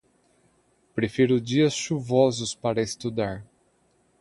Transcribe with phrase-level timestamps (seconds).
[0.95, 3.45] Prefiro dias chuvosos para estudar.